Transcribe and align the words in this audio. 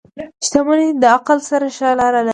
•شتمني 0.45 0.87
د 1.01 1.03
عقل 1.15 1.39
سره 1.49 1.67
ښه 1.75 1.89
لاره 1.99 2.19
لري. 2.27 2.29